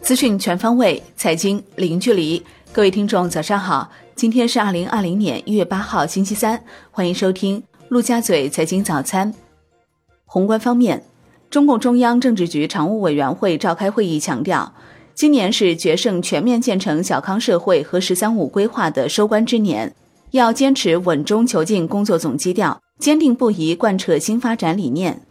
[0.00, 2.40] 资讯全方位，财经零距离。
[2.72, 3.90] 各位听众，早上好！
[4.14, 6.62] 今天是二零二零年一月八号，星期三。
[6.92, 9.34] 欢迎收听陆家嘴财经早餐。
[10.24, 11.02] 宏观方面，
[11.50, 14.72] 中共中央政治局常务委员会召开会议，强调，
[15.14, 19.92] 今年是决胜全面建成小康社会和“十三五”规划的收官之年，
[20.30, 25.25] 要坚持稳中求进工作总基调，坚定不移贯彻新发展理念。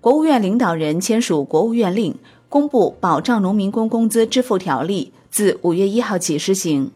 [0.00, 2.14] 国务院领导人签署国务院令。
[2.50, 6.90] 公布《保障农民工工资支付条例》自五月一号起施行。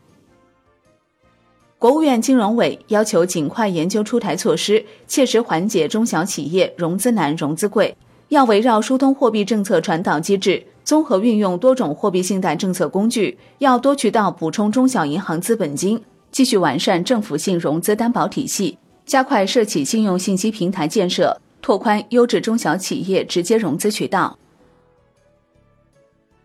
[1.79, 7.95] 国务院金融委要求尽快研究出台措施，切实缓解中小企业融资难、融资贵。
[8.29, 24.37] 要围绕疏通货币政策传导机制，综合运用多种货币信贷政策工具，要多渠道补充中小银行资本金，继续完善政府性融资担保体系，加快涉企信用信息平台建设，拓宽优质中小企业直接融资渠道。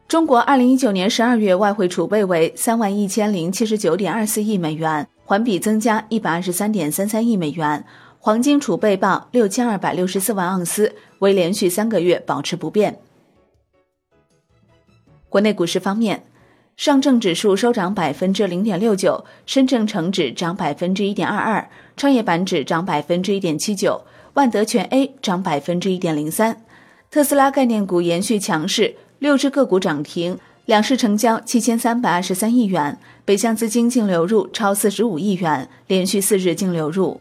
[0.08, 7.84] 中国二零一九年十二月外汇储备为三万一千零七十九点二四亿美元，环比增加一百二十三点三三亿美元。
[8.20, 13.00] 黄金储备报六千二百六十四万盎司，为连续三个月保持不变。
[15.30, 16.24] 国内股市方面，
[16.78, 24.02] 上证指数收涨百分之零点六九，深证成指涨百分之一点二二，创业板指涨百分之一点七九，
[24.38, 26.62] 万德全 A 涨百分之一点零三。
[27.10, 28.96] 特斯拉概念股延续强势。
[29.18, 37.20] 六只个股涨停，两市成交七千三百二十三亿元，北向资金净流入超四十五亿元，连续四日净流入。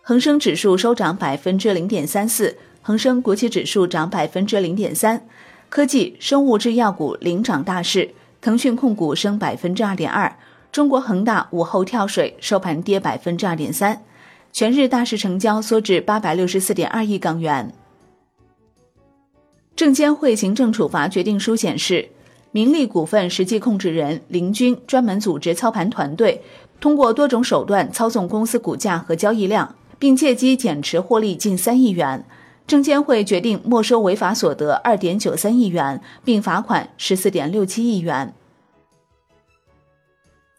[0.00, 5.26] 恒生指数收涨百分之零点三四，恒生国企指数涨百分之零点三，
[5.68, 10.34] 科技、生物制药股领涨大势，腾讯控股升百分之二点二，
[10.72, 14.02] 中国恒大午后跳水，收盘跌百分之二点三，
[14.52, 17.72] 全日大市成交缩至八百六十四点二亿港元。
[19.74, 22.10] 证监会行政处罚决定书显示，
[22.50, 26.42] 明利股份实际控制人林军专门组织操盘团队，
[26.78, 32.22] 通过多种手段操纵公司股价和交易量，并借机减持获利近三亿元。
[32.66, 38.34] 证监会决定没收违法所得二点九三亿元，并罚款十四点六七亿元。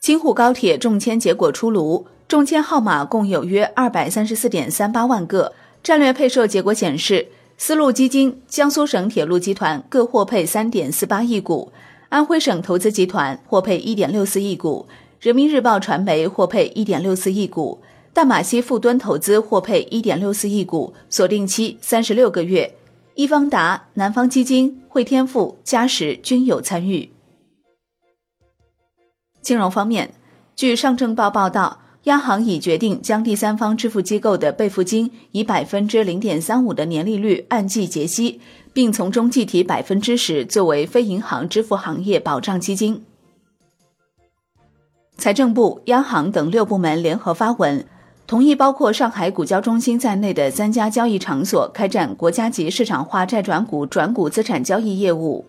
[0.01, 7.27] 京沪高铁中签结果出炉，中签号码共有约二百三十四点三八万个，战略配售结果显示。
[7.59, 11.71] 丝路基金、江苏省铁路集团各获配三点四八亿股，
[12.09, 14.87] 安徽省投资集团获配一点六四亿股，
[15.19, 17.79] 人民日报传媒获配一点六四亿股，
[18.11, 22.73] 淡马锡富敦投资获配一点六四亿股，锁定期三十六个月。
[23.13, 27.11] 易方达、南方基金、汇添富、嘉实均有参与。
[29.43, 30.15] 金融方面，
[30.55, 31.81] 据上证报报道。
[32.03, 38.41] 央行已决定将第三方支付机构的备付金以百分之零点三五的年利率按季结息，
[38.73, 43.05] 并从中计提百分之十作为非银行支付行业保障基金。
[45.15, 47.85] 财政部、央行等六部门联合发文，
[48.27, 55.45] 同意包括上海股交中心在内的三家交易场所开展国家级市场化债转股转股资产交易业务。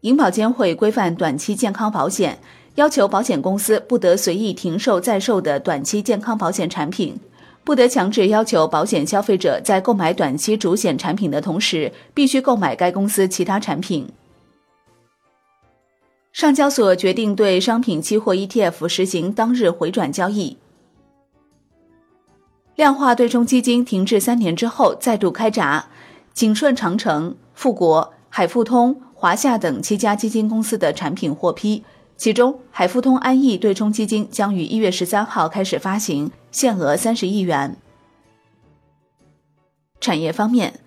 [0.00, 2.38] 银保监会规范短期健康保险。
[2.76, 7.18] 要求保险公司不得随意停售在售的短期健康保险产品，
[7.64, 14.08] 不得强制要求保险消费者在购买短期主险产品的同时，必须购买该公司其他产品。
[16.32, 20.56] 上交所决定对商品期货 ETF 实行当日回转交易。
[22.76, 25.86] 量化对冲基金停滞三年之后再度开闸，
[26.32, 31.84] 景顺长城、富国、海富通、华夏等七家基金公司的产品获批。
[32.20, 37.78] 其中，海富通安逸对冲基金将于一月十三号开始发行，限额三十亿元。
[40.02, 40.80] 产业方面，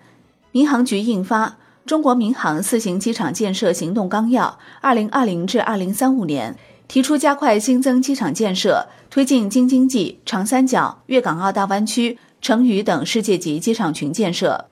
[0.52, 1.48] 民航局印发
[1.84, 6.52] 《中国民航四型机场建设行动纲要（二零二零至二零三五年）》，
[6.86, 14.66] 提出加快新增机场建设，推进京津冀、长三角、粤港澳大湾区、成渝等世界级机场群建设。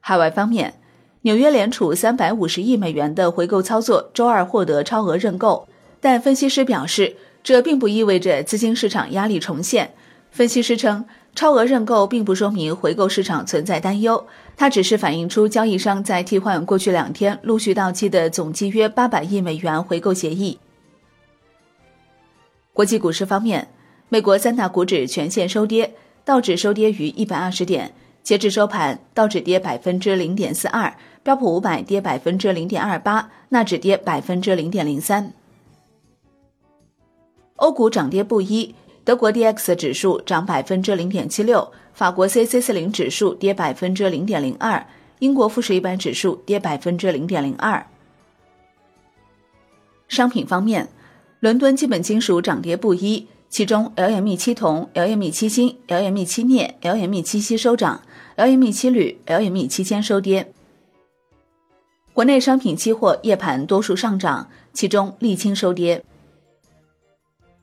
[0.00, 0.79] 海外方面。
[1.22, 5.68] 纽约联储三百五十亿美元的回购操作周二获得超额认购，
[6.00, 9.92] 但分析师表示，这并不意味着资金市场压力重现。
[10.30, 14.26] 分析师称，超额认购并不说明回购市场存在担忧，
[14.56, 20.58] 它只是反映出交易商在替换过去两天陆续到期的总计约八百亿美元回购协议。
[22.72, 23.68] 国际股市方面，
[24.08, 25.92] 美国三大股指全线收跌，
[26.24, 30.94] 道指收跌逾一百二十点，截至收盘，道指跌百分之零点四二。
[31.22, 35.32] 标普五百跌百分之零点二八，纳指跌百分之零点零三。
[37.56, 38.74] 欧股涨跌不一，
[39.04, 44.86] 德国 D X 指数涨百分之零点七六，法国 C C 四零指数跌百分之零点零二，
[45.18, 47.86] 英国富时一百指数跌百分之零点零二。
[50.08, 50.88] 商品方面，
[51.40, 58.00] 伦敦基本金属涨跌不一，其中 LME 七铜、LME 七锌、LME 七镍、LME 七锡收涨
[58.36, 60.52] ，LME 七铝、LME 七铅收跌。
[62.12, 66.04] 国内商品期货夜盘多数上涨，其中沥青收跌。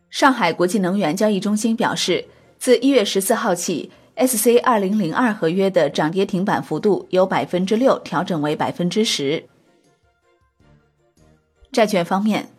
[0.10, 2.25] 上海国际能源交易中心表示，
[2.60, 9.45] 自一月十四号起，SC 二零零二合约的涨跌停板幅度由百分之六调整为百分之十。
[11.72, 12.50] 债券方面，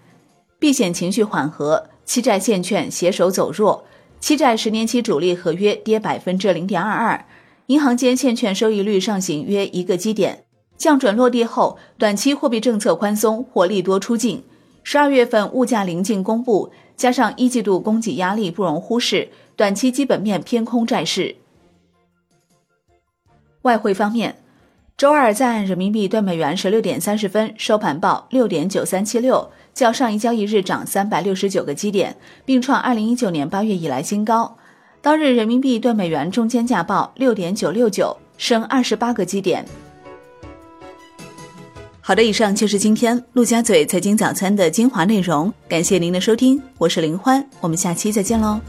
[0.58, 3.84] 避险情绪缓和，期债现券携手走弱，
[4.18, 7.26] 期债十年期主力合约跌百分之零点二二，
[7.66, 10.46] 银行间现券收益率上行约一个基点。
[10.78, 14.42] 降准落地后，短期货币政策宽松或利多出尽。
[14.82, 16.72] 十二月份物价临近公布。
[16.96, 21.36] 加上一季度供给压力不容忽视，短期基本面偏空债市。
[23.62, 24.37] 外汇方面，
[24.98, 34.56] 周二在岸人民币兑美元十六点三十分收盘报六点九三七六，较上一交易日涨三百六十九个基点，并创二零一九年八月以来新高。
[35.00, 39.64] 当日人民币兑美元中间价报六点九六九，升二十八个基点。
[42.00, 48.60] 好的，以上就是今天陆家嘴财经早餐的精华内容，感谢您的收听，我是林欢，我们下期再见喽。